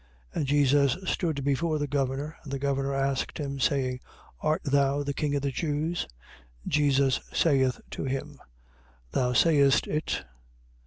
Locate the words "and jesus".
0.39-0.97